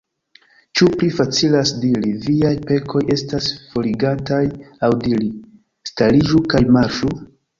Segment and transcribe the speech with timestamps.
[0.79, 4.41] Ĉu pli facilas diri: Viaj pekoj estas forigataj;
[4.87, 5.29] aŭ diri:
[5.91, 7.13] Stariĝu kaj marŝu?